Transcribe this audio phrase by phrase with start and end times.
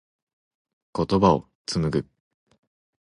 [0.95, 2.07] 言葉を紡ぐ。